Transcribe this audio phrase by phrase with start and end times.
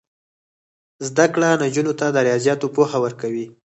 [1.07, 3.45] زده کړه نجونو ته د ریاضیاتو پوهه ورکوي.